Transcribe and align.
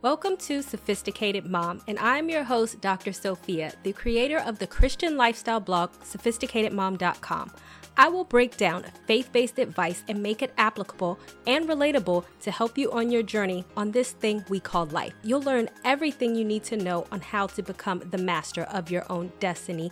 Welcome 0.00 0.36
to 0.36 0.62
Sophisticated 0.62 1.44
Mom, 1.44 1.82
and 1.88 1.98
I'm 1.98 2.28
your 2.28 2.44
host, 2.44 2.80
Dr. 2.80 3.12
Sophia, 3.12 3.72
the 3.82 3.92
creator 3.92 4.38
of 4.38 4.60
the 4.60 4.66
Christian 4.68 5.16
lifestyle 5.16 5.58
blog, 5.58 5.90
sophisticatedmom.com. 6.04 7.50
I 7.96 8.08
will 8.08 8.22
break 8.22 8.56
down 8.56 8.84
faith 9.08 9.32
based 9.32 9.58
advice 9.58 10.04
and 10.06 10.22
make 10.22 10.40
it 10.40 10.54
applicable 10.56 11.18
and 11.48 11.68
relatable 11.68 12.24
to 12.42 12.50
help 12.52 12.78
you 12.78 12.92
on 12.92 13.10
your 13.10 13.24
journey 13.24 13.64
on 13.76 13.90
this 13.90 14.12
thing 14.12 14.44
we 14.48 14.60
call 14.60 14.86
life. 14.86 15.14
You'll 15.24 15.42
learn 15.42 15.68
everything 15.84 16.36
you 16.36 16.44
need 16.44 16.62
to 16.64 16.76
know 16.76 17.04
on 17.10 17.20
how 17.20 17.48
to 17.48 17.62
become 17.64 17.98
the 18.08 18.18
master 18.18 18.62
of 18.62 18.92
your 18.92 19.04
own 19.10 19.32
destiny. 19.40 19.90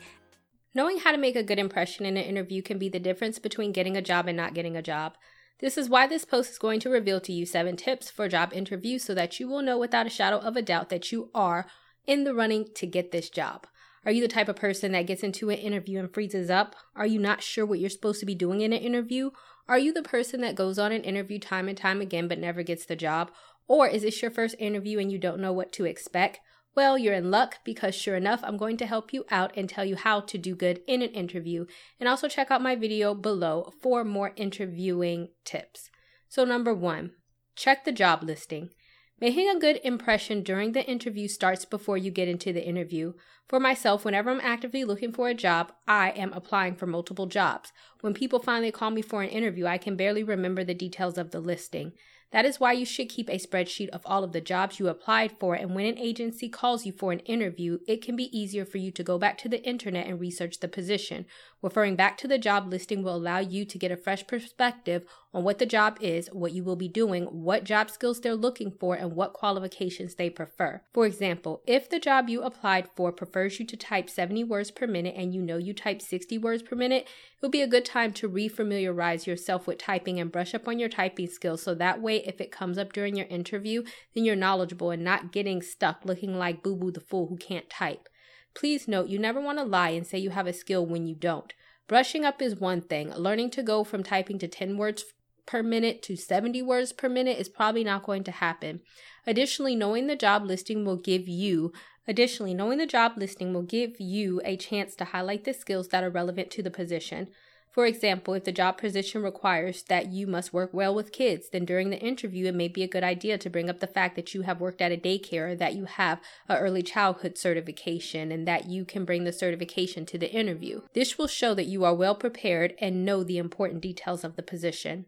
Knowing 0.73 0.99
how 0.99 1.11
to 1.11 1.19
make 1.19 1.35
a 1.35 1.43
good 1.43 1.59
impression 1.59 2.07
in 2.07 2.17
an 2.17 2.23
interview 2.23 2.63
can 2.63 2.79
be 2.79 2.89
the 2.89 3.01
difference 3.01 3.41
between 3.41 3.73
getting 3.73 3.97
a 3.97 4.03
job 4.03 4.29
and 4.29 4.37
not 4.37 4.55
getting 4.55 4.77
a 4.77 4.83
job. 4.83 5.17
This 5.59 5.79
is 5.79 5.89
why 5.89 6.07
this 6.07 6.27
post 6.27 6.51
is 6.51 6.59
going 6.59 6.81
to 6.81 6.91
reveal 6.91 7.21
to 7.21 7.33
you 7.33 7.47
seven 7.47 7.77
tips 7.77 8.11
for 8.11 8.29
job 8.29 8.53
interviews 8.53 9.05
so 9.05 9.15
that 9.15 9.41
you 9.41 9.49
will 9.49 9.63
know 9.63 9.79
without 9.79 10.07
a 10.07 10.11
shadow 10.11 10.37
of 10.37 10.55
a 10.57 10.63
doubt 10.63 10.91
that 10.91 11.11
you 11.11 11.31
are 11.35 11.67
in 12.07 12.25
the 12.25 12.35
running 12.35 12.67
to 12.75 12.87
get 12.87 13.11
this 13.11 13.31
job. 13.31 13.67
Are 14.05 14.13
you 14.13 14.21
the 14.21 14.29
type 14.29 14.49
of 14.49 14.57
person 14.57 14.93
that 14.93 15.07
gets 15.07 15.23
into 15.23 15.51
an 15.51 15.59
interview 15.59 15.99
and 15.99 16.13
freezes 16.13 16.51
up? 16.51 16.77
Are 16.95 17.07
you 17.07 17.19
not 17.19 17.43
sure 17.43 17.65
what 17.65 17.81
you're 17.81 17.91
supposed 17.91 18.21
to 18.21 18.27
be 18.27 18.35
doing 18.35 18.61
in 18.61 18.73
an 18.73 18.81
interview? 18.81 19.31
Are 19.67 19.79
you 19.79 19.93
the 19.93 20.03
person 20.03 20.43
that 20.43 20.55
goes 20.55 20.79
on 20.79 20.93
an 20.93 21.03
interview 21.03 21.41
time 21.41 21.69
and 21.69 21.77
time 21.77 22.01
again 22.01 22.29
but 22.29 22.39
never 22.39 22.63
gets 22.63 22.85
the 22.85 22.95
job? 22.95 23.31
Or 23.67 23.89
is 23.89 24.03
this 24.03 24.23
your 24.23 24.31
first 24.31 24.55
interview 24.59 24.99
and 24.99 25.11
you 25.11 25.19
don't 25.19 25.41
know 25.41 25.53
what 25.53 25.73
to 25.73 25.87
expect? 25.87 26.39
Well, 26.77 26.99
you're 26.99 27.15
in 27.15 27.31
luck 27.31 27.61
because 27.65 27.95
sure 27.95 28.17
enough, 28.17 28.41
I'm 28.45 28.59
going 28.59 28.77
to 28.77 28.87
help 28.87 29.11
you 29.15 29.25
out 29.31 29.51
and 29.57 29.67
tell 29.67 29.87
you 29.87 29.97
how 29.97 30.21
to 30.21 30.37
do 30.37 30.55
good 30.55 30.83
in 30.87 31.01
an 31.01 31.09
interview. 31.09 31.65
And 31.99 32.07
also 32.07 32.29
check 32.29 32.51
out 32.51 32.61
my 32.61 32.77
video 32.77 33.15
below 33.15 33.73
for 33.81 34.05
more 34.05 34.35
interviewing 34.37 35.31
tips. 35.47 35.89
So, 36.29 36.45
number 36.45 36.75
one, 36.75 37.13
check 37.55 37.87
the 37.87 37.93
job 37.93 38.23
listing. 38.23 38.71
Making 39.19 39.49
a 39.49 39.59
good 39.59 39.81
impression 39.83 40.43
during 40.43 40.73
the 40.73 40.85
interview 40.85 41.29
starts 41.29 41.65
before 41.65 41.97
you 41.97 42.11
get 42.11 42.29
into 42.29 42.53
the 42.53 42.63
interview. 42.63 43.15
For 43.49 43.59
myself, 43.59 44.05
whenever 44.05 44.31
I'm 44.31 44.41
actively 44.43 44.85
looking 44.85 45.13
for 45.13 45.31
a 45.31 45.35
job, 45.35 45.73
I 45.89 46.11
am 46.11 46.35
applying 46.35 46.75
for 46.75 46.87
multiple 46.87 47.25
jobs. 47.25 47.73
When 48.03 48.13
people 48.13 48.41
finally 48.41 48.71
call 48.71 48.91
me 48.91 49.01
for 49.01 49.23
an 49.23 49.31
interview, 49.31 49.65
I 49.65 49.79
can 49.79 49.97
barely 49.97 50.23
remember 50.23 50.63
the 50.63 50.75
details 50.75 51.17
of 51.17 51.31
the 51.31 51.41
listing. 51.41 51.93
That 52.37 52.45
is 52.45 52.61
why 52.61 52.73
you 52.73 52.85
should 52.85 53.09
keep 53.09 53.31
a 53.31 53.39
spreadsheet 53.39 53.89
of 53.89 54.03
all 54.05 54.23
of 54.23 54.33
the 54.33 54.43
jobs 54.43 54.79
you 54.79 54.89
applied 54.89 55.33
for, 55.41 55.55
and 55.55 55.75
when 55.75 55.87
an 55.87 55.97
agency 55.97 56.51
calls 56.51 56.85
you 56.85 56.93
for 56.93 57.11
an 57.11 57.21
interview, 57.21 57.79
it 57.89 58.03
can 58.03 58.15
be 58.15 58.39
easier 58.39 58.67
for 58.67 58.77
you 58.77 58.91
to 58.91 59.03
go 59.03 59.17
back 59.17 59.39
to 59.39 59.49
the 59.49 59.65
internet 59.65 60.07
and 60.07 60.21
research 60.21 60.61
the 60.61 60.69
position. 60.69 61.25
Referring 61.63 61.97
back 61.97 62.19
to 62.19 62.29
the 62.29 62.37
job 62.37 62.71
listing 62.71 63.03
will 63.03 63.17
allow 63.17 63.39
you 63.39 63.65
to 63.65 63.79
get 63.79 63.91
a 63.91 63.97
fresh 63.97 64.27
perspective 64.27 65.07
on 65.33 65.45
what 65.45 65.59
the 65.59 65.65
job 65.65 65.97
is, 66.03 66.29
what 66.31 66.53
you 66.53 66.63
will 66.63 66.77
be 66.77 66.89
doing, 66.89 67.25
what 67.25 67.65
job 67.65 67.91
skills 67.91 68.21
they're 68.21 68.35
looking 68.35 68.71
for, 68.71 68.95
and 68.95 69.17
what 69.17 69.33
qualifications 69.33 70.17
they 70.17 70.29
prefer. 70.29 70.83
For 70.93 71.07
example, 71.07 71.63
if 71.67 71.89
the 71.89 71.99
job 71.99 72.29
you 72.29 72.43
applied 72.43 72.91
for 72.95 73.13
prefers 73.13 73.59
you 73.59 73.65
to 73.65 73.77
type 73.79 74.11
70 74.11 74.45
words 74.45 74.71
per 74.71 74.87
minute 74.87 75.15
and 75.17 75.35
you 75.35 75.41
know 75.41 75.57
you 75.57 75.73
type 75.73 76.03
60 76.03 76.37
words 76.37 76.63
per 76.63 76.77
minute, 76.77 77.09
it 77.37 77.45
will 77.45 77.51
be 77.51 77.61
a 77.61 77.67
good 77.67 77.85
time 77.85 78.13
to 78.15 78.31
refamiliarize 78.31 79.27
yourself 79.27 79.67
with 79.67 79.77
typing 79.77 80.19
and 80.19 80.33
brush 80.33 80.55
up 80.55 80.67
on 80.67 80.79
your 80.79 80.89
typing 80.89 81.27
skills 81.27 81.63
so 81.63 81.75
that 81.75 82.01
way 82.01 82.25
if 82.25 82.41
it 82.41 82.51
comes 82.51 82.79
up 82.79 82.95
during 82.95 83.15
your 83.15 83.27
interview, 83.27 83.83
then 84.15 84.25
you're 84.25 84.35
knowledgeable 84.35 84.91
and 84.91 85.05
not 85.05 85.33
getting 85.33 85.61
stuck 85.61 86.01
looking 86.05 86.39
like 86.39 86.63
Boo 86.63 86.75
Boo 86.75 86.91
the 86.91 87.01
Fool 87.01 87.27
who 87.27 87.37
can't 87.37 87.69
type. 87.69 88.09
Please 88.55 88.89
note 88.89 89.09
you 89.09 89.19
never 89.19 89.39
want 89.39 89.59
to 89.59 89.65
lie 89.65 89.91
and 89.91 90.07
say 90.07 90.17
you 90.17 90.31
have 90.31 90.47
a 90.47 90.53
skill 90.55 90.87
when 90.87 91.07
you 91.07 91.15
don't. 91.15 91.53
Brushing 91.89 92.25
up 92.25 92.41
is 92.41 92.57
one 92.57 92.81
thing. 92.81 93.11
Learning 93.11 93.51
to 93.51 93.63
go 93.63 93.85
from 93.85 94.03
typing 94.03 94.39
to 94.39 94.49
10 94.49 94.79
words 94.79 95.05
per 95.47 95.63
minute 95.63 96.03
to 96.03 96.17
70 96.17 96.63
words 96.63 96.93
per 96.93 97.09
minute 97.09 97.39
is 97.39 97.49
probably 97.49 97.85
not 97.85 98.05
going 98.05 98.25
to 98.25 98.33
happen. 98.33 98.81
Additionally, 99.27 99.77
knowing 99.77 100.07
the 100.07 100.17
job 100.17 100.45
listing 100.45 100.85
will 100.85 100.97
give 100.97 101.29
you 101.29 101.73
Additionally, 102.09 102.55
knowing 102.55 102.79
the 102.79 102.87
job 102.87 103.15
listing 103.17 103.53
will 103.53 103.63
give 103.63 104.01
you 104.01 104.41
a 104.45 104.57
chance 104.57 104.95
to 104.95 105.07
highlight 105.07 105.45
the 105.45 105.53
skills 105.53 105.89
that 105.89 106.05
are 106.05 106.11
relevant 106.11 106.51
to 106.53 106.63
the 106.63 106.71
position. 106.71 107.29
For 107.73 107.85
example, 107.85 108.33
if 108.33 108.45
the 108.45 108.53
job 108.53 108.79
position 108.79 109.23
requires 109.23 109.83
that 109.83 110.11
you 110.11 110.27
must 110.27 110.53
work 110.53 110.73
well 110.73 110.95
with 110.95 111.13
kids, 111.13 111.51
then 111.51 111.67
during 111.67 111.91
the 111.91 111.99
interview, 111.99 112.47
it 112.47 112.55
may 112.55 112.69
be 112.69 112.83
a 112.83 112.89
good 112.89 113.05
idea 113.05 113.37
to 113.37 113.51
bring 113.51 113.69
up 113.69 113.81
the 113.81 113.87
fact 113.87 114.17
that 114.17 114.33
you 114.33 114.43
have 114.43 114.63
worked 114.63 114.81
at 114.81 114.93
a 114.93 114.97
daycare, 114.97 115.59
that 115.59 115.75
you 115.75 115.85
have 115.85 116.21
an 116.49 116.57
early 116.57 116.83
childhood 116.83 117.37
certification, 117.37 118.33
and 118.33 118.49
that 118.49 118.67
you 118.67 118.87
can 118.87 119.05
bring 119.05 119.25
the 119.25 119.33
certification 119.33 120.07
to 120.07 120.17
the 120.17 120.33
interview. 120.33 120.81
This 120.95 121.19
will 121.19 121.27
show 121.27 121.53
that 121.53 121.67
you 121.67 121.85
are 121.85 121.95
well 121.95 122.15
prepared 122.15 122.73
and 122.81 123.05
know 123.05 123.23
the 123.23 123.37
important 123.37 123.83
details 123.83 124.25
of 124.25 124.37
the 124.37 124.43
position. 124.43 125.05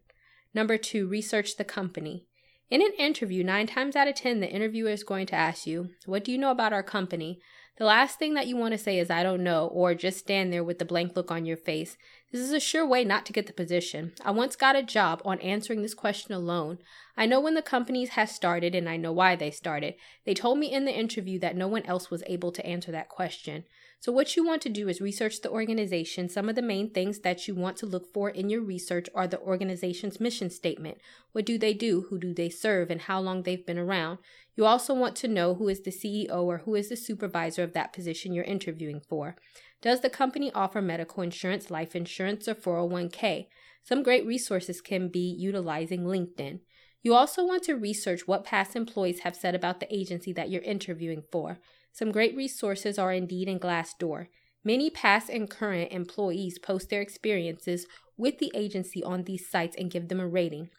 Number 0.54 0.78
two, 0.78 1.06
research 1.06 1.56
the 1.56 1.64
company. 1.64 2.26
In 2.70 2.82
an 2.82 2.92
interview, 2.98 3.42
nine 3.42 3.66
times 3.66 3.96
out 3.96 4.08
of 4.08 4.14
ten, 4.14 4.40
the 4.40 4.50
interviewer 4.50 4.90
is 4.90 5.04
going 5.04 5.26
to 5.26 5.34
ask 5.34 5.66
you, 5.66 5.90
What 6.04 6.24
do 6.24 6.32
you 6.32 6.38
know 6.38 6.50
about 6.50 6.72
our 6.72 6.82
company? 6.82 7.40
The 7.78 7.84
last 7.84 8.18
thing 8.18 8.34
that 8.34 8.48
you 8.48 8.56
want 8.56 8.72
to 8.72 8.78
say 8.78 8.98
is, 8.98 9.08
I 9.08 9.22
don't 9.22 9.44
know, 9.44 9.68
or 9.68 9.94
just 9.94 10.18
stand 10.18 10.52
there 10.52 10.64
with 10.64 10.80
the 10.80 10.84
blank 10.84 11.14
look 11.14 11.30
on 11.30 11.46
your 11.46 11.56
face. 11.56 11.96
This 12.32 12.40
is 12.40 12.50
a 12.50 12.58
sure 12.58 12.84
way 12.84 13.04
not 13.04 13.24
to 13.26 13.32
get 13.32 13.46
the 13.46 13.52
position. 13.52 14.12
I 14.24 14.32
once 14.32 14.56
got 14.56 14.74
a 14.74 14.82
job 14.82 15.22
on 15.24 15.38
answering 15.40 15.82
this 15.82 15.94
question 15.94 16.34
alone. 16.34 16.78
I 17.16 17.24
know 17.24 17.40
when 17.40 17.54
the 17.54 17.62
companies 17.62 18.10
has 18.10 18.34
started 18.34 18.74
and 18.74 18.88
I 18.88 18.96
know 18.96 19.12
why 19.12 19.36
they 19.36 19.52
started. 19.52 19.94
They 20.26 20.34
told 20.34 20.58
me 20.58 20.72
in 20.72 20.86
the 20.86 20.98
interview 20.98 21.38
that 21.38 21.56
no 21.56 21.68
one 21.68 21.86
else 21.86 22.10
was 22.10 22.24
able 22.26 22.50
to 22.52 22.66
answer 22.66 22.90
that 22.90 23.08
question. 23.08 23.64
So, 24.00 24.12
what 24.12 24.36
you 24.36 24.46
want 24.46 24.62
to 24.62 24.68
do 24.68 24.88
is 24.88 25.00
research 25.00 25.40
the 25.40 25.50
organization. 25.50 26.28
Some 26.28 26.48
of 26.48 26.54
the 26.54 26.62
main 26.62 26.90
things 26.90 27.18
that 27.20 27.48
you 27.48 27.54
want 27.56 27.76
to 27.78 27.86
look 27.86 28.12
for 28.12 28.30
in 28.30 28.48
your 28.48 28.60
research 28.60 29.08
are 29.12 29.26
the 29.26 29.40
organization's 29.40 30.20
mission 30.20 30.50
statement. 30.50 30.98
What 31.32 31.44
do 31.44 31.58
they 31.58 31.74
do? 31.74 32.06
Who 32.08 32.18
do 32.18 32.32
they 32.32 32.48
serve? 32.48 32.90
And 32.90 33.00
how 33.02 33.20
long 33.20 33.42
they've 33.42 33.66
been 33.66 33.78
around. 33.78 34.18
You 34.54 34.66
also 34.66 34.94
want 34.94 35.16
to 35.16 35.28
know 35.28 35.54
who 35.54 35.68
is 35.68 35.80
the 35.80 35.90
CEO 35.90 36.42
or 36.42 36.58
who 36.58 36.76
is 36.76 36.88
the 36.90 36.96
supervisor 36.96 37.64
of 37.64 37.72
that 37.72 37.92
position 37.92 38.32
you're 38.32 38.44
interviewing 38.44 39.00
for. 39.00 39.34
Does 39.82 40.00
the 40.00 40.10
company 40.10 40.52
offer 40.52 40.80
medical 40.80 41.22
insurance, 41.22 41.70
life 41.70 41.96
insurance, 41.96 42.46
or 42.46 42.54
401k? 42.54 43.46
Some 43.82 44.02
great 44.02 44.26
resources 44.26 44.80
can 44.80 45.08
be 45.08 45.20
utilizing 45.20 46.02
LinkedIn. 46.04 46.60
You 47.02 47.14
also 47.14 47.44
want 47.44 47.62
to 47.64 47.74
research 47.74 48.26
what 48.26 48.44
past 48.44 48.74
employees 48.74 49.20
have 49.20 49.36
said 49.36 49.54
about 49.54 49.80
the 49.80 49.94
agency 49.94 50.32
that 50.32 50.50
you're 50.50 50.62
interviewing 50.62 51.22
for. 51.30 51.58
Some 51.92 52.12
great 52.12 52.36
resources 52.36 52.98
are 52.98 53.12
Indeed 53.12 53.48
and 53.48 53.60
Glassdoor. 53.60 54.26
Many 54.64 54.90
past 54.90 55.30
and 55.30 55.48
current 55.48 55.92
employees 55.92 56.58
post 56.58 56.90
their 56.90 57.00
experiences 57.00 57.86
with 58.16 58.38
the 58.38 58.50
agency 58.54 59.02
on 59.02 59.22
these 59.22 59.48
sites 59.48 59.76
and 59.78 59.90
give 59.90 60.08
them 60.08 60.20
a 60.20 60.26
rating. 60.26 60.70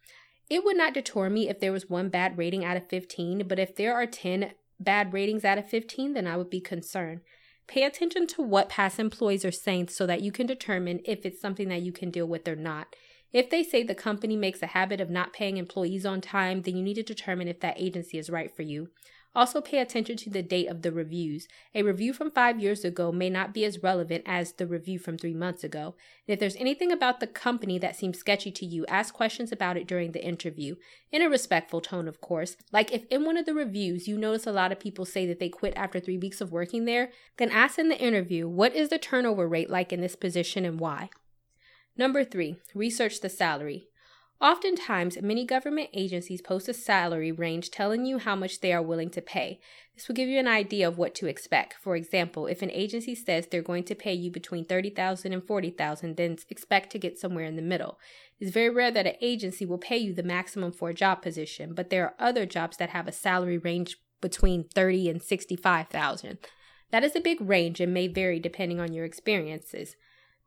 It 0.49 0.65
would 0.65 0.77
not 0.77 0.93
deter 0.93 1.29
me 1.29 1.47
if 1.47 1.59
there 1.59 1.71
was 1.71 1.89
one 1.89 2.09
bad 2.09 2.37
rating 2.37 2.65
out 2.65 2.75
of 2.75 2.89
15, 2.89 3.47
but 3.47 3.59
if 3.59 3.75
there 3.75 3.93
are 3.93 4.05
10 4.05 4.51
bad 4.79 5.13
ratings 5.13 5.45
out 5.45 5.57
of 5.57 5.69
15, 5.69 6.13
then 6.13 6.27
I 6.27 6.37
would 6.37 6.49
be 6.49 6.59
concerned. 6.59 7.21
Pay 7.67 7.83
attention 7.83 8.25
to 8.27 8.41
what 8.41 8.67
past 8.67 8.99
employees 8.99 9.45
are 9.45 9.51
saying 9.51 9.89
so 9.89 10.07
that 10.07 10.21
you 10.21 10.31
can 10.31 10.47
determine 10.47 11.01
if 11.05 11.25
it's 11.25 11.39
something 11.39 11.69
that 11.69 11.83
you 11.83 11.91
can 11.91 12.09
deal 12.09 12.25
with 12.25 12.47
or 12.47 12.55
not. 12.55 12.95
If 13.31 13.49
they 13.49 13.63
say 13.63 13.83
the 13.83 13.95
company 13.95 14.35
makes 14.35 14.61
a 14.63 14.67
habit 14.67 14.99
of 14.99 15.09
not 15.09 15.33
paying 15.33 15.57
employees 15.57 16.05
on 16.05 16.21
time, 16.21 16.63
then 16.63 16.75
you 16.75 16.83
need 16.83 16.95
to 16.95 17.03
determine 17.03 17.47
if 17.47 17.59
that 17.59 17.79
agency 17.79 18.17
is 18.17 18.29
right 18.29 18.53
for 18.53 18.63
you. 18.63 18.89
Also, 19.35 19.61
pay 19.61 19.77
attention 19.77 20.17
to 20.17 20.29
the 20.29 20.41
date 20.41 20.67
of 20.67 20.81
the 20.81 20.91
reviews. 20.91 21.47
A 21.75 21.83
review 21.83 22.13
from 22.13 22.31
five 22.31 22.59
years 22.59 22.83
ago 22.83 23.11
may 23.11 23.29
not 23.29 23.53
be 23.53 23.63
as 23.63 23.83
relevant 23.83 24.23
as 24.25 24.53
the 24.53 24.65
review 24.65 24.97
from 24.97 25.19
three 25.19 25.35
months 25.35 25.63
ago. 25.63 25.93
And 26.27 26.33
if 26.33 26.39
there's 26.39 26.55
anything 26.55 26.91
about 26.91 27.19
the 27.19 27.27
company 27.27 27.77
that 27.77 27.95
seems 27.95 28.17
sketchy 28.17 28.51
to 28.51 28.65
you, 28.65 28.87
ask 28.87 29.13
questions 29.13 29.51
about 29.51 29.77
it 29.77 29.87
during 29.87 30.13
the 30.13 30.25
interview, 30.25 30.77
in 31.11 31.21
a 31.21 31.29
respectful 31.29 31.79
tone, 31.79 32.07
of 32.07 32.21
course. 32.21 32.57
Like 32.71 32.91
if 32.91 33.05
in 33.11 33.23
one 33.23 33.37
of 33.37 33.45
the 33.45 33.53
reviews 33.53 34.07
you 34.07 34.17
notice 34.17 34.47
a 34.47 34.51
lot 34.51 34.71
of 34.71 34.79
people 34.79 35.05
say 35.05 35.27
that 35.27 35.39
they 35.39 35.49
quit 35.49 35.73
after 35.75 35.99
three 35.99 36.17
weeks 36.17 36.41
of 36.41 36.51
working 36.51 36.85
there, 36.85 37.11
then 37.37 37.51
ask 37.51 37.77
in 37.77 37.89
the 37.89 37.99
interview, 37.99 38.47
what 38.47 38.75
is 38.75 38.89
the 38.89 38.97
turnover 38.97 39.47
rate 39.47 39.69
like 39.69 39.93
in 39.93 40.01
this 40.01 40.15
position 40.15 40.65
and 40.65 40.79
why? 40.79 41.11
Number 41.99 42.23
three, 42.23 42.55
research 42.73 43.19
the 43.19 43.27
salary. 43.27 43.89
Oftentimes, 44.39 45.21
many 45.21 45.45
government 45.45 45.89
agencies 45.93 46.41
post 46.41 46.69
a 46.69 46.73
salary 46.73 47.29
range 47.29 47.71
telling 47.71 48.05
you 48.05 48.19
how 48.19 48.37
much 48.37 48.61
they 48.61 48.71
are 48.71 48.81
willing 48.81 49.09
to 49.09 49.21
pay. 49.21 49.59
This 49.93 50.07
will 50.07 50.15
give 50.15 50.29
you 50.29 50.39
an 50.39 50.47
idea 50.47 50.87
of 50.87 50.97
what 50.97 51.13
to 51.15 51.27
expect. 51.27 51.73
For 51.73 51.97
example, 51.97 52.47
if 52.47 52.61
an 52.61 52.71
agency 52.71 53.15
says 53.15 53.47
they're 53.47 53.61
going 53.61 53.83
to 53.83 53.95
pay 53.95 54.13
you 54.13 54.31
between 54.31 54.63
$30,000 54.63 55.25
and 55.25 55.43
$40,000, 55.43 56.15
then 56.15 56.37
expect 56.49 56.89
to 56.91 56.99
get 56.99 57.19
somewhere 57.19 57.43
in 57.43 57.57
the 57.57 57.61
middle. 57.61 57.99
It's 58.39 58.53
very 58.53 58.69
rare 58.69 58.91
that 58.91 59.05
an 59.05 59.15
agency 59.19 59.65
will 59.65 59.77
pay 59.77 59.97
you 59.97 60.13
the 60.13 60.23
maximum 60.23 60.71
for 60.71 60.87
a 60.87 60.93
job 60.93 61.21
position, 61.21 61.73
but 61.73 61.89
there 61.89 62.05
are 62.05 62.15
other 62.17 62.45
jobs 62.45 62.77
that 62.77 62.91
have 62.91 63.09
a 63.09 63.11
salary 63.11 63.57
range 63.57 63.97
between 64.21 64.69
30 64.73 65.09
and 65.09 65.21
65,000. 65.21 66.37
That 66.91 67.03
is 67.03 67.17
a 67.17 67.19
big 67.19 67.41
range 67.41 67.81
and 67.81 67.93
may 67.93 68.07
vary 68.07 68.39
depending 68.39 68.79
on 68.79 68.93
your 68.93 69.03
experiences 69.03 69.97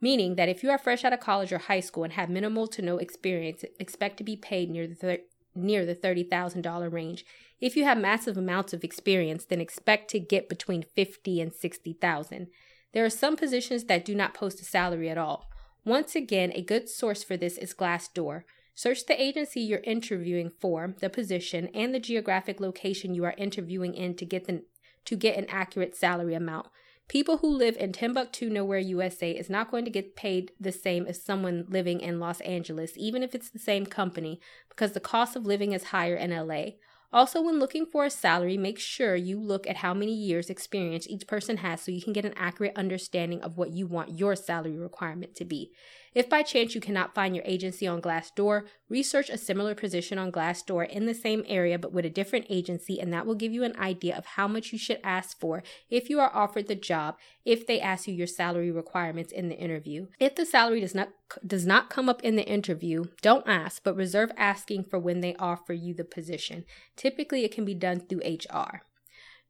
meaning 0.02 0.34
that 0.34 0.50
if 0.50 0.62
you 0.62 0.70
are 0.70 0.76
fresh 0.76 1.04
out 1.04 1.14
of 1.14 1.20
college 1.20 1.52
or 1.52 1.58
high 1.58 1.80
school 1.80 2.04
and 2.04 2.12
have 2.14 2.28
minimal 2.28 2.66
to 2.66 2.82
no 2.82 2.98
experience, 2.98 3.64
expect 3.78 4.18
to 4.18 4.24
be 4.24 4.36
paid 4.36 4.68
near 4.68 4.86
the 4.86 4.94
thir- 4.94 5.18
near 5.54 5.86
the 5.86 5.94
$30,000 5.94 6.92
range. 6.92 7.24
If 7.60 7.76
you 7.76 7.84
have 7.84 7.98
massive 7.98 8.36
amounts 8.36 8.72
of 8.72 8.82
experience, 8.82 9.44
then 9.44 9.60
expect 9.60 10.10
to 10.10 10.18
get 10.18 10.48
between 10.48 10.82
50 10.82 11.40
and 11.40 11.54
60,000. 11.54 12.48
There 12.92 13.04
are 13.04 13.10
some 13.10 13.36
positions 13.36 13.84
that 13.84 14.04
do 14.04 14.14
not 14.14 14.34
post 14.34 14.60
a 14.60 14.64
salary 14.64 15.08
at 15.08 15.18
all. 15.18 15.48
Once 15.84 16.14
again, 16.14 16.52
a 16.54 16.62
good 16.62 16.88
source 16.88 17.22
for 17.22 17.36
this 17.36 17.56
is 17.58 17.74
Glassdoor. 17.74 18.42
Search 18.74 19.06
the 19.06 19.20
agency 19.20 19.60
you're 19.60 19.80
interviewing 19.80 20.50
for, 20.60 20.94
the 21.00 21.10
position, 21.10 21.68
and 21.74 21.94
the 21.94 22.00
geographic 22.00 22.60
location 22.60 23.14
you 23.14 23.24
are 23.24 23.34
interviewing 23.36 23.94
in 23.94 24.16
to 24.16 24.24
get 24.24 24.46
the 24.46 24.64
to 25.04 25.16
get 25.16 25.36
an 25.36 25.46
accurate 25.48 25.96
salary 25.96 26.34
amount. 26.34 26.68
People 27.12 27.36
who 27.36 27.48
live 27.54 27.76
in 27.76 27.92
Timbuktu, 27.92 28.48
nowhere, 28.48 28.78
USA 28.78 29.32
is 29.32 29.50
not 29.50 29.70
going 29.70 29.84
to 29.84 29.90
get 29.90 30.16
paid 30.16 30.50
the 30.58 30.72
same 30.72 31.04
as 31.04 31.22
someone 31.22 31.66
living 31.68 32.00
in 32.00 32.18
Los 32.18 32.40
Angeles, 32.40 32.92
even 32.96 33.22
if 33.22 33.34
it's 33.34 33.50
the 33.50 33.58
same 33.58 33.84
company, 33.84 34.40
because 34.70 34.92
the 34.92 34.98
cost 34.98 35.36
of 35.36 35.44
living 35.44 35.72
is 35.72 35.84
higher 35.84 36.14
in 36.16 36.30
LA. 36.30 36.78
Also, 37.12 37.42
when 37.42 37.58
looking 37.58 37.84
for 37.84 38.06
a 38.06 38.10
salary, 38.10 38.56
make 38.56 38.78
sure 38.78 39.14
you 39.14 39.38
look 39.38 39.66
at 39.66 39.76
how 39.76 39.92
many 39.92 40.14
years' 40.14 40.48
experience 40.48 41.06
each 41.06 41.26
person 41.26 41.58
has 41.58 41.82
so 41.82 41.92
you 41.92 42.00
can 42.00 42.14
get 42.14 42.24
an 42.24 42.32
accurate 42.34 42.72
understanding 42.76 43.42
of 43.42 43.58
what 43.58 43.72
you 43.72 43.86
want 43.86 44.18
your 44.18 44.34
salary 44.34 44.78
requirement 44.78 45.34
to 45.34 45.44
be. 45.44 45.70
If 46.14 46.28
by 46.28 46.42
chance 46.42 46.74
you 46.74 46.80
cannot 46.80 47.14
find 47.14 47.34
your 47.34 47.44
agency 47.46 47.86
on 47.86 48.02
Glassdoor, 48.02 48.64
research 48.88 49.30
a 49.30 49.38
similar 49.38 49.74
position 49.74 50.18
on 50.18 50.30
Glassdoor 50.30 50.88
in 50.88 51.06
the 51.06 51.14
same 51.14 51.44
area 51.46 51.78
but 51.78 51.92
with 51.92 52.04
a 52.04 52.10
different 52.10 52.46
agency, 52.50 53.00
and 53.00 53.12
that 53.12 53.26
will 53.26 53.34
give 53.34 53.52
you 53.52 53.64
an 53.64 53.76
idea 53.78 54.16
of 54.16 54.26
how 54.26 54.46
much 54.46 54.72
you 54.72 54.78
should 54.78 55.00
ask 55.02 55.38
for 55.40 55.62
if 55.88 56.10
you 56.10 56.20
are 56.20 56.34
offered 56.34 56.68
the 56.68 56.74
job 56.74 57.16
if 57.44 57.66
they 57.66 57.80
ask 57.80 58.06
you 58.06 58.14
your 58.14 58.26
salary 58.26 58.70
requirements 58.70 59.32
in 59.32 59.48
the 59.48 59.58
interview. 59.58 60.06
If 60.20 60.34
the 60.34 60.46
salary 60.46 60.80
does 60.80 60.94
not 60.94 61.08
does 61.46 61.64
not 61.64 61.88
come 61.88 62.10
up 62.10 62.22
in 62.22 62.36
the 62.36 62.46
interview, 62.46 63.04
don't 63.22 63.48
ask, 63.48 63.82
but 63.82 63.96
reserve 63.96 64.30
asking 64.36 64.84
for 64.84 64.98
when 64.98 65.20
they 65.20 65.34
offer 65.36 65.72
you 65.72 65.94
the 65.94 66.04
position. 66.04 66.66
Typically, 66.94 67.44
it 67.44 67.52
can 67.52 67.64
be 67.64 67.74
done 67.74 68.00
through 68.00 68.20
HR. 68.20 68.82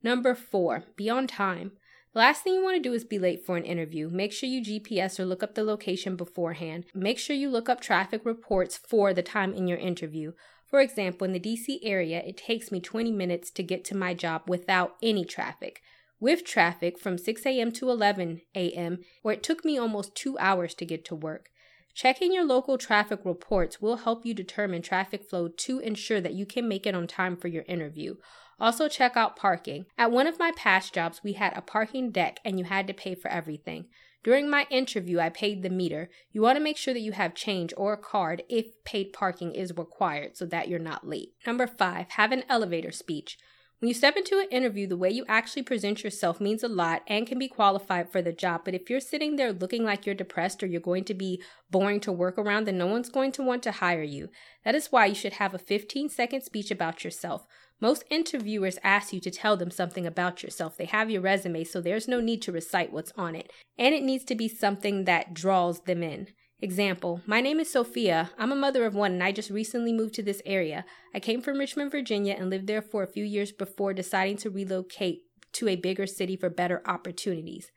Number 0.03 0.35
4, 0.35 0.85
be 0.97 1.11
on 1.11 1.27
time. 1.27 1.73
Last 2.15 2.43
thing 2.43 2.55
you 2.55 2.63
want 2.63 2.77
to 2.77 2.89
do 2.89 2.93
is 2.93 3.05
be 3.05 3.19
late 3.19 3.45
for 3.45 3.57
an 3.57 3.65
interview. 3.65 4.11
Make 4.11 4.33
sure 4.33 4.47
you 4.47 4.61
GPS 4.61 5.19
or 5.19 5.25
look 5.25 5.43
up 5.43 5.55
the 5.55 5.65
location 5.65 6.15
beforehand. 6.15 6.85
Make 6.95 7.19
sure 7.19 7.35
you 7.35 7.49
look 7.49 7.71
up 7.71 7.81
traffic 7.81 8.21
reports 8.27 8.77
for 8.77 9.15
the 9.15 9.23
time 9.23 9.55
in 9.55 9.67
your 9.67 9.79
interview. 9.79 10.33
For 10.67 10.81
example, 10.81 11.25
in 11.25 11.33
the 11.33 11.41
DC 11.41 11.79
area, 11.83 12.23
it 12.25 12.37
takes 12.37 12.71
me 12.71 12.81
20 12.81 13.11
minutes 13.13 13.51
to 13.53 13.63
get 13.63 13.83
to 13.87 13.97
my 13.97 14.13
job 14.13 14.43
without 14.47 14.97
any 15.03 15.25
traffic. 15.25 15.81
With 16.21 16.45
traffic 16.45 16.99
from 16.99 17.17
6 17.17 17.47
a.m. 17.47 17.73
to 17.73 17.89
11 17.89 18.43
a.m., 18.55 18.99
where 19.23 19.35
it 19.35 19.43
took 19.43 19.65
me 19.65 19.79
almost 19.79 20.15
two 20.15 20.39
hours 20.39 20.75
to 20.75 20.85
get 20.85 21.07
to 21.07 21.15
work. 21.15 21.49
Checking 21.95 22.33
your 22.33 22.45
local 22.45 22.79
traffic 22.79 23.21
reports 23.25 23.81
will 23.81 23.99
help 23.99 24.25
you 24.25 24.33
determine 24.33 24.83
traffic 24.83 25.29
flow 25.29 25.49
to 25.49 25.79
ensure 25.81 26.21
that 26.21 26.35
you 26.35 26.47
can 26.47 26.67
make 26.67 26.87
it 26.87 26.95
on 26.95 27.07
time 27.07 27.37
for 27.37 27.49
your 27.49 27.65
interview. 27.69 28.17
Also, 28.59 28.89
check 28.89 29.17
out 29.17 29.37
parking. 29.37 29.87
At 29.99 30.11
one 30.11 30.27
of 30.27 30.39
my 30.39 30.53
past 30.57 30.95
jobs, 30.95 31.21
we 31.23 31.35
had 31.35 31.57
a 31.57 31.61
parking 31.61 32.11
deck 32.11 32.41
and 32.45 32.59
you 32.59 32.65
had 32.65 32.87
to 32.87 32.95
pay 32.95 33.15
for 33.15 33.29
everything. 33.29 33.87
During 34.25 34.49
my 34.49 34.67
interview, 34.71 35.19
I 35.19 35.31
paid 35.31 35.63
the 35.63 35.71
meter. 35.71 36.09
You 36.31 36.43
want 36.43 36.57
to 36.57 36.63
make 36.63 36.77
sure 36.77 36.95
that 36.95 37.01
you 37.01 37.13
have 37.13 37.35
change 37.35 37.75
or 37.77 37.93
a 37.93 37.99
card 37.99 38.45
if 38.49 38.83
paid 38.85 39.13
parking 39.13 39.53
is 39.53 39.77
required 39.77 40.37
so 40.37 40.47
that 40.47 40.69
you're 40.69 40.79
not 40.79 41.09
late. 41.09 41.33
Number 41.45 41.67
five, 41.67 42.09
have 42.11 42.31
an 42.31 42.45
elevator 42.49 42.93
speech. 42.93 43.37
When 43.83 43.89
you 43.89 43.95
step 43.95 44.17
into 44.17 44.39
an 44.39 44.47
interview, 44.53 44.87
the 44.87 44.97
way 44.97 45.11
you 45.11 45.25
actually 45.27 45.65
present 45.65 46.05
yourself 46.05 46.41
means 46.41 46.63
a 46.63 46.69
lot 46.69 47.03
and 47.09 47.27
can 47.27 47.37
be 47.37 47.49
qualified 47.49 48.13
for 48.13 48.23
the 48.23 48.33
job. 48.33 48.61
But 48.65 48.75
if 48.75 48.89
you're 48.89 49.01
sitting 49.01 49.35
there 49.35 49.53
looking 49.53 49.83
like 49.83 50.07
you're 50.07 50.15
depressed 50.15 50.63
or 50.63 50.67
you're 50.67 50.81
going 50.81 51.03
to 51.07 51.15
be 51.15 51.43
boring 51.69 51.99
to 52.03 52.13
work 52.13 52.39
around, 52.39 52.69
then 52.69 52.79
no 52.79 52.87
one's 52.87 53.09
going 53.09 53.33
to 53.33 53.43
want 53.43 53.65
to 53.65 53.73
hire 53.73 54.05
you. 54.05 54.29
That 54.65 54.77
is 54.77 54.93
why 54.93 55.07
you 55.07 55.17
should 55.17 55.33
have 55.33 55.53
a 55.53 55.59
15 55.59 56.11
second 56.11 56.43
speech 56.43 56.71
about 56.71 57.03
yourself. 57.03 57.45
Most 57.81 58.05
interviewers 58.09 58.79
ask 58.85 59.13
you 59.13 59.19
to 59.19 59.33
tell 59.33 59.57
them 59.57 59.73
something 59.73 60.07
about 60.07 60.45
yourself. 60.45 60.77
They 60.77 60.85
have 60.85 61.11
your 61.11 61.21
resume, 61.21 61.65
so 61.65 61.81
there's 61.81 62.07
no 62.07 62.21
need 62.21 62.41
to 62.43 62.53
recite 62.53 62.93
what's 62.93 63.13
on 63.17 63.35
it. 63.35 63.51
And 63.77 63.97
it 63.97 64.05
needs 64.05 64.23
to 64.27 64.37
be 64.37 64.47
something 64.47 65.07
that 65.07 65.35
draws 65.35 65.81
them 65.81 66.05
in. 66.05 66.29
Example, 66.63 67.21
my 67.27 67.41
name 67.41 67.59
is 67.59 67.69
Sophia. 67.69 68.31
I'm 68.39 68.53
a 68.53 68.55
mother 68.55 68.85
of 68.87 68.95
one 68.95 69.15
and 69.15 69.23
I 69.25 69.33
just 69.33 69.51
recently 69.51 69.93
moved 69.93 70.15
to 70.15 70.23
this 70.23 70.41
area. 70.47 70.85
I 71.13 71.19
came 71.19 71.43
from 71.43 71.59
Richmond, 71.59 71.91
Virginia 71.91 72.37
and 72.39 72.51
lived 72.51 72.69
there 72.69 72.81
for 72.81 73.03
a 73.03 73.09
few 73.09 73.25
years 73.25 73.51
before 73.51 73.93
deciding 73.93 74.37
to 74.39 74.51
relocate 74.51 75.23
to 75.55 75.67
a 75.67 75.75
bigger 75.75 76.07
city 76.07 76.37
for 76.37 76.49
better 76.49 76.81
opportunities. 76.87 77.73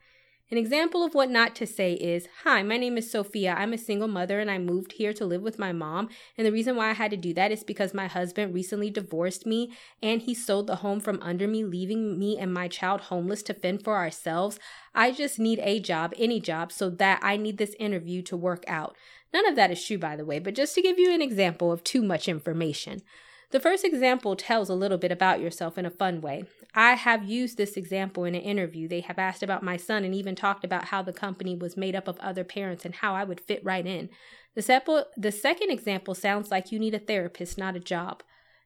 An 0.52 0.60
example 0.60 1.04
of 1.04 1.16
what 1.16 1.32
not 1.32 1.56
to 1.56 1.66
say 1.66 1.94
is 1.94 2.28
Hi, 2.44 2.62
my 2.62 2.78
name 2.78 3.00
is 3.00 3.10
Sophia. 3.10 3.56
I'm 3.58 3.74
a 3.74 3.80
single 3.80 4.08
mother 4.08 4.40
and 4.40 4.52
I 4.52 4.60
moved 4.60 4.92
here 4.92 5.12
to 5.12 5.26
live 5.26 5.42
with 5.42 5.58
my 5.58 5.72
mom. 5.72 6.08
And 6.38 6.46
the 6.46 6.52
reason 6.52 6.76
why 6.76 6.92
I 6.92 6.94
had 6.94 7.10
to 7.12 7.18
do 7.18 7.34
that 7.34 7.52
is 7.52 7.64
because 7.64 7.96
my 7.96 8.06
husband 8.06 8.54
recently 8.54 8.92
divorced 8.92 9.48
me 9.48 9.74
and 10.04 10.22
he 10.22 10.36
sold 10.36 10.68
the 10.68 10.78
home 10.78 11.00
from 11.00 11.20
under 11.24 11.48
me, 11.48 11.64
leaving 11.64 12.20
me 12.20 12.38
and 12.38 12.54
my 12.54 12.68
child 12.68 13.02
homeless 13.02 13.42
to 13.44 13.56
fend 13.56 13.84
for 13.84 13.96
ourselves. 13.96 14.60
I 14.94 15.12
just 15.12 15.40
need 15.40 15.60
a 15.64 15.80
job, 15.80 16.14
any 16.16 16.40
job, 16.40 16.72
so 16.72 16.92
that 16.92 17.22
I 17.24 17.38
need 17.38 17.58
this 17.58 17.76
interview 17.80 18.22
to 18.24 18.38
work 18.38 18.64
out. 18.68 18.96
None 19.34 19.48
of 19.48 19.56
that 19.56 19.72
is 19.72 19.84
true, 19.84 19.98
by 19.98 20.16
the 20.16 20.26
way, 20.26 20.38
but 20.38 20.54
just 20.54 20.76
to 20.76 20.82
give 20.84 21.00
you 21.00 21.12
an 21.12 21.24
example 21.24 21.72
of 21.72 21.84
too 21.84 22.04
much 22.04 22.28
information. 22.28 23.02
The 23.50 23.60
first 23.60 23.84
example 23.84 24.36
tells 24.36 24.70
a 24.70 24.76
little 24.76 24.98
bit 24.98 25.12
about 25.12 25.40
yourself 25.40 25.78
in 25.78 25.86
a 25.86 25.90
fun 25.92 26.22
way. 26.22 26.46
I 26.78 26.96
have 26.96 27.24
used 27.24 27.56
this 27.56 27.78
example 27.78 28.26
in 28.26 28.36
an 28.36 28.42
interview. 28.42 28.90
They 28.90 29.00
have 29.00 29.18
asked 29.18 29.42
about 29.42 29.64
my 29.64 29.78
son 29.78 30.04
and 30.04 30.14
even 30.14 30.36
talked 30.36 30.66
about 30.66 30.86
how 30.86 31.02
the 31.02 31.14
company 31.14 31.56
was 31.56 31.78
made 31.78 31.96
up 31.96 32.08
of 32.10 32.20
other 32.20 32.44
parents 32.44 32.84
and 32.84 32.96
how 32.96 33.16
I 33.16 33.24
would 33.24 33.40
fit 33.40 33.64
right 33.64 33.86
in. 33.86 34.10
The, 34.56 35.06
the 35.16 35.32
second 35.32 35.72
example 35.72 36.14
sounds 36.14 36.52
like 36.52 36.74
you 36.74 36.80
need 36.80 36.94
a 36.94 37.00
therapist, 37.00 37.58
not 37.58 37.78
a 37.78 37.80
job. 37.80 38.24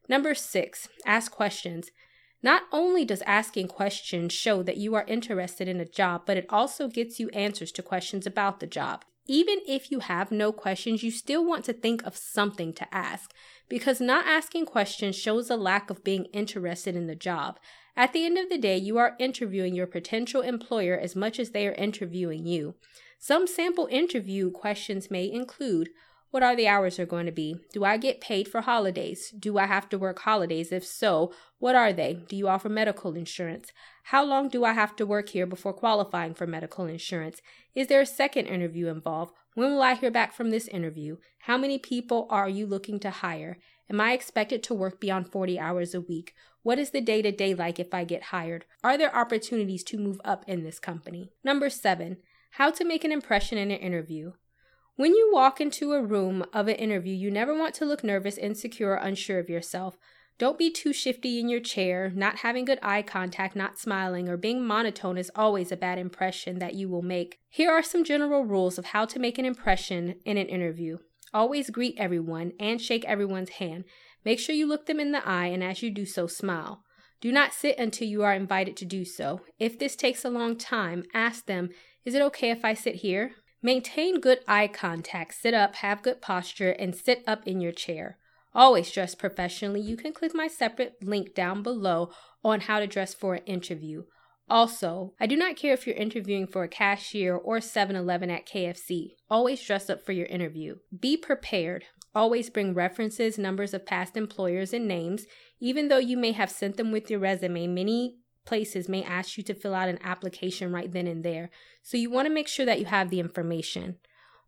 Number 0.08 0.34
six, 0.34 0.90
ask 1.06 1.32
questions. 1.32 1.92
Not 2.42 2.64
only 2.72 3.06
does 3.06 3.22
asking 3.24 3.68
questions 3.68 4.34
show 4.34 4.64
that 4.64 4.78
you 4.78 4.96
are 4.96 5.06
interested 5.08 5.68
in 5.68 5.80
a 5.80 5.86
job, 5.86 6.24
but 6.26 6.38
it 6.38 6.48
also 6.50 6.88
gets 6.88 7.20
you 7.20 7.30
answers 7.30 7.72
to 7.74 7.84
questions 7.84 8.26
about 8.26 8.60
the 8.60 8.68
job. 8.68 9.06
Even 9.28 9.60
if 9.68 9.92
you 9.92 10.00
have 10.00 10.32
no 10.32 10.52
questions, 10.52 11.04
you 11.04 11.12
still 11.12 11.46
want 11.46 11.64
to 11.66 11.74
think 11.74 12.04
of 12.04 12.18
something 12.18 12.74
to 12.74 12.88
ask 12.92 13.32
because 13.70 14.02
not 14.02 14.26
asking 14.26 14.66
questions 14.66 15.16
shows 15.16 15.52
a 15.52 15.56
lack 15.56 15.92
of 15.92 16.04
being 16.04 16.26
interested 16.34 16.96
in 16.96 17.06
the 17.06 17.16
job. 17.16 17.60
At 18.00 18.14
the 18.14 18.26
end 18.26 18.38
of 18.38 18.48
the 18.48 18.58
day, 18.58 18.78
you 18.78 18.98
are 18.98 19.18
interviewing 19.20 19.76
your 19.76 19.86
potential 19.86 20.40
employer 20.40 20.98
as 20.98 21.18
much 21.18 21.38
as 21.38 21.50
they 21.50 21.68
are 21.68 21.74
interviewing 21.74 22.46
you. 22.46 22.76
Some 23.20 23.46
sample 23.46 23.90
interview 23.92 24.52
questions 24.52 25.12
may 25.12 25.30
include 25.30 25.90
what 26.32 26.42
are 26.42 26.56
the 26.56 26.66
hours 26.66 26.98
are 26.98 27.06
going 27.06 27.26
to 27.26 27.32
be? 27.34 27.58
Do 27.74 27.84
I 27.84 27.98
get 27.98 28.22
paid 28.22 28.48
for 28.48 28.62
holidays? 28.62 29.34
Do 29.38 29.58
I 29.58 29.66
have 29.66 29.90
to 29.90 29.98
work 29.98 30.20
holidays? 30.20 30.72
If 30.72 30.86
so, 30.86 31.34
what 31.58 31.76
are 31.76 31.92
they? 31.92 32.24
Do 32.30 32.38
you 32.38 32.48
offer 32.48 32.70
medical 32.70 33.18
insurance? 33.18 33.74
How 34.04 34.24
long 34.24 34.48
do 34.48 34.64
I 34.64 34.72
have 34.72 34.96
to 34.96 35.06
work 35.06 35.28
here 35.30 35.46
before 35.46 35.74
qualifying 35.74 36.36
for 36.36 36.48
medical 36.48 36.86
insurance? 36.86 37.42
Is 37.76 37.88
there 37.88 38.00
a 38.00 38.06
second 38.06 38.46
interview 38.46 38.88
involved? 38.88 39.34
When 39.56 39.74
will 39.74 39.82
I 39.82 39.96
hear 39.96 40.12
back 40.12 40.34
from 40.34 40.52
this 40.52 40.70
interview? 40.70 41.18
How 41.40 41.58
many 41.58 41.78
people 41.78 42.28
are 42.30 42.48
you 42.48 42.66
looking 42.66 43.02
to 43.02 43.10
hire? 43.10 43.58
Am 43.90 44.00
I 44.00 44.14
expected 44.14 44.62
to 44.64 44.74
work 44.74 45.00
beyond 45.00 45.32
40 45.32 45.60
hours 45.60 45.96
a 45.96 46.02
week? 46.02 46.36
What 46.62 46.78
is 46.78 46.92
the 46.92 47.02
day 47.02 47.22
to 47.24 47.32
day 47.32 47.56
like 47.56 47.80
if 47.80 47.94
I 47.94 48.04
get 48.04 48.24
hired? 48.24 48.66
Are 48.84 48.98
there 48.98 49.16
opportunities 49.16 49.84
to 49.86 49.98
move 49.98 50.22
up 50.24 50.44
in 50.48 50.64
this 50.64 50.80
company? 50.80 51.32
Number 51.44 51.70
seven, 51.70 52.18
how 52.52 52.70
to 52.72 52.86
make 52.86 53.04
an 53.04 53.12
impression 53.12 53.58
in 53.58 53.72
an 53.72 53.80
interview. 53.80 54.34
When 54.96 55.16
you 55.16 55.32
walk 55.34 55.60
into 55.60 55.94
a 55.94 56.04
room 56.04 56.46
of 56.54 56.68
an 56.68 56.76
interview, 56.76 57.16
you 57.16 57.32
never 57.32 57.58
want 57.58 57.74
to 57.76 57.86
look 57.86 58.04
nervous, 58.04 58.38
insecure, 58.38 58.92
or 58.92 58.96
unsure 58.96 59.40
of 59.40 59.50
yourself. 59.50 59.98
Don't 60.38 60.58
be 60.58 60.70
too 60.70 60.94
shifty 60.94 61.40
in 61.40 61.50
your 61.50 61.60
chair. 61.60 62.12
Not 62.14 62.40
having 62.40 62.66
good 62.66 62.80
eye 62.84 63.02
contact, 63.02 63.56
not 63.56 63.80
smiling, 63.80 64.30
or 64.30 64.38
being 64.38 64.66
monotone 64.66 65.18
is 65.18 65.32
always 65.36 65.72
a 65.72 65.78
bad 65.78 65.98
impression 65.98 66.60
that 66.60 66.76
you 66.76 66.90
will 66.90 67.02
make. 67.02 67.40
Here 67.50 67.72
are 67.72 67.84
some 67.84 68.04
general 68.04 68.46
rules 68.46 68.78
of 68.78 68.86
how 68.86 69.06
to 69.06 69.20
make 69.20 69.38
an 69.38 69.46
impression 69.46 70.16
in 70.26 70.38
an 70.38 70.48
interview. 70.48 71.00
Always 71.34 71.70
greet 71.70 71.96
everyone 71.98 72.54
and 72.60 72.82
shake 72.82 73.06
everyone's 73.06 73.50
hand. 73.52 73.86
Make 74.26 74.40
sure 74.40 74.56
you 74.56 74.68
look 74.68 74.86
them 74.86 75.00
in 75.00 75.12
the 75.12 75.28
eye, 75.28 75.48
and 75.48 75.64
as 75.64 75.82
you 75.82 75.92
do 75.92 76.06
so, 76.06 76.28
smile. 76.28 76.84
Do 77.22 77.32
not 77.32 77.54
sit 77.54 77.78
until 77.78 78.08
you 78.08 78.24
are 78.24 78.34
invited 78.34 78.78
to 78.78 78.86
do 78.86 79.06
so. 79.06 79.42
If 79.60 79.78
this 79.78 79.96
takes 79.96 80.24
a 80.24 80.30
long 80.30 80.56
time, 80.56 81.04
ask 81.14 81.46
them, 81.46 81.70
Is 82.06 82.16
it 82.16 82.22
okay 82.24 82.50
if 82.50 82.64
I 82.64 82.74
sit 82.74 82.96
here? 82.96 83.32
Maintain 83.62 84.22
good 84.22 84.40
eye 84.48 84.68
contact, 84.68 85.34
sit 85.36 85.54
up, 85.54 85.76
have 85.76 86.02
good 86.02 86.22
posture, 86.22 86.72
and 86.72 86.96
sit 86.96 87.24
up 87.28 87.46
in 87.46 87.60
your 87.60 87.74
chair. 87.74 88.18
Always 88.56 88.92
dress 88.92 89.16
professionally. 89.16 89.82
You 89.82 89.98
can 89.98 90.14
click 90.14 90.34
my 90.34 90.48
separate 90.48 91.04
link 91.04 91.36
down 91.36 91.62
below 91.62 92.10
on 92.44 92.62
how 92.62 92.80
to 92.80 92.88
dress 92.88 93.14
for 93.14 93.36
an 93.36 93.44
interview. 93.46 94.04
Also, 94.50 95.14
I 95.20 95.28
do 95.28 95.36
not 95.36 95.56
care 95.56 95.74
if 95.74 95.86
you're 95.86 95.96
interviewing 95.96 96.48
for 96.48 96.64
a 96.64 96.68
cashier 96.68 97.36
or 97.36 97.62
7 97.62 97.96
Eleven 97.96 98.32
at 98.32 98.48
KFC. 98.48 99.12
Always 99.30 99.62
dress 99.62 99.90
up 99.90 100.04
for 100.04 100.12
your 100.12 100.26
interview. 100.26 100.78
Be 100.98 101.16
prepared. 101.18 101.86
Always 102.16 102.50
bring 102.50 102.74
references, 102.74 103.38
numbers 103.38 103.74
of 103.74 103.86
past 103.86 104.18
employers, 104.18 104.74
and 104.74 104.88
names. 104.88 105.26
Even 105.60 105.88
though 105.88 106.00
you 106.00 106.18
may 106.18 106.32
have 106.32 106.50
sent 106.50 106.78
them 106.78 106.92
with 106.92 107.12
your 107.12 107.20
resume, 107.20 107.68
many 107.68 108.18
places 108.46 108.90
may 108.90 109.04
ask 109.04 109.38
you 109.38 109.44
to 109.44 109.54
fill 109.54 109.76
out 109.76 109.90
an 109.90 110.00
application 110.04 110.72
right 110.72 110.92
then 110.92 111.06
and 111.06 111.24
there. 111.24 111.52
So 111.84 111.98
you 111.98 112.10
want 112.10 112.28
to 112.28 112.34
make 112.34 112.48
sure 112.48 112.66
that 112.66 112.80
you 112.80 112.86
have 112.86 113.12
the 113.12 113.20
information. 113.20 113.98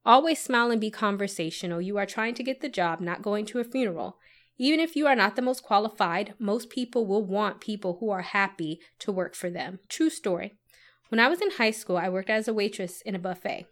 Always 0.03 0.41
smile 0.41 0.71
and 0.71 0.81
be 0.81 0.89
conversational. 0.89 1.79
You 1.79 1.97
are 1.97 2.07
trying 2.07 2.33
to 2.35 2.43
get 2.43 2.61
the 2.61 2.69
job, 2.69 2.99
not 2.99 3.21
going 3.21 3.45
to 3.47 3.59
a 3.59 3.63
funeral. 3.63 4.17
Even 4.57 4.79
if 4.79 4.95
you 4.95 5.07
are 5.07 5.15
not 5.15 5.35
the 5.35 5.41
most 5.41 5.63
qualified, 5.63 6.33
most 6.37 6.69
people 6.69 7.05
will 7.05 7.25
want 7.25 7.61
people 7.61 7.97
who 7.99 8.09
are 8.09 8.21
happy 8.21 8.79
to 8.99 9.11
work 9.11 9.35
for 9.35 9.49
them. 9.49 9.79
True 9.89 10.09
story. 10.09 10.53
When 11.09 11.19
I 11.19 11.27
was 11.27 11.41
in 11.41 11.51
high 11.51 11.71
school, 11.71 11.97
I 11.97 12.09
worked 12.09 12.29
as 12.29 12.47
a 12.47 12.53
waitress 12.53 13.01
in 13.01 13.15
a 13.15 13.19
buffet. 13.19 13.65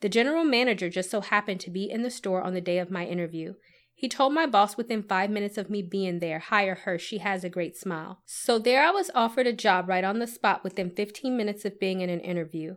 The 0.00 0.08
general 0.08 0.44
manager 0.44 0.88
just 0.88 1.10
so 1.10 1.20
happened 1.20 1.60
to 1.60 1.70
be 1.70 1.90
in 1.90 2.02
the 2.02 2.10
store 2.10 2.42
on 2.42 2.54
the 2.54 2.60
day 2.60 2.78
of 2.78 2.90
my 2.90 3.04
interview. 3.04 3.54
He 3.94 4.08
told 4.08 4.34
my 4.34 4.46
boss 4.46 4.76
within 4.76 5.02
five 5.02 5.30
minutes 5.30 5.56
of 5.56 5.70
me 5.70 5.80
being 5.80 6.18
there, 6.18 6.38
hire 6.38 6.74
her, 6.84 6.98
she 6.98 7.18
has 7.18 7.44
a 7.44 7.48
great 7.48 7.76
smile. 7.76 8.20
So 8.26 8.58
there 8.58 8.82
I 8.82 8.90
was 8.90 9.10
offered 9.14 9.46
a 9.46 9.52
job 9.52 9.88
right 9.88 10.04
on 10.04 10.18
the 10.18 10.26
spot 10.26 10.62
within 10.62 10.90
15 10.90 11.34
minutes 11.34 11.64
of 11.64 11.80
being 11.80 12.02
in 12.02 12.10
an 12.10 12.20
interview. 12.20 12.76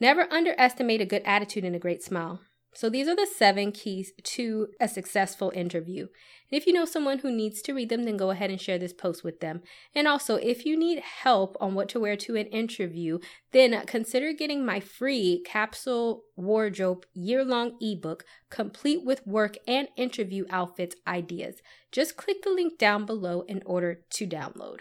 Never 0.00 0.30
underestimate 0.32 1.00
a 1.00 1.06
good 1.06 1.22
attitude 1.24 1.64
and 1.64 1.76
a 1.76 1.80
great 1.80 2.02
smile. 2.02 2.40
So 2.76 2.90
these 2.90 3.08
are 3.08 3.16
the 3.16 3.26
seven 3.26 3.72
keys 3.72 4.12
to 4.22 4.68
a 4.78 4.86
successful 4.86 5.50
interview. 5.54 6.08
If 6.50 6.66
you 6.66 6.74
know 6.74 6.84
someone 6.84 7.20
who 7.20 7.32
needs 7.32 7.62
to 7.62 7.72
read 7.72 7.88
them, 7.88 8.04
then 8.04 8.18
go 8.18 8.28
ahead 8.28 8.50
and 8.50 8.60
share 8.60 8.78
this 8.78 8.92
post 8.92 9.24
with 9.24 9.40
them. 9.40 9.62
And 9.94 10.06
also, 10.06 10.36
if 10.36 10.66
you 10.66 10.78
need 10.78 11.00
help 11.00 11.56
on 11.58 11.74
what 11.74 11.88
to 11.88 12.00
wear 12.00 12.16
to 12.16 12.36
an 12.36 12.48
interview, 12.48 13.18
then 13.52 13.82
consider 13.86 14.34
getting 14.34 14.62
my 14.64 14.78
free 14.78 15.42
capsule 15.46 16.24
wardrobe 16.36 17.06
year 17.14 17.42
long 17.42 17.78
ebook, 17.80 18.24
complete 18.50 19.02
with 19.06 19.26
work 19.26 19.56
and 19.66 19.88
interview 19.96 20.44
outfits 20.50 20.96
ideas. 21.06 21.62
Just 21.90 22.18
click 22.18 22.42
the 22.42 22.50
link 22.50 22.78
down 22.78 23.06
below 23.06 23.40
in 23.48 23.62
order 23.64 24.02
to 24.10 24.26
download. 24.26 24.80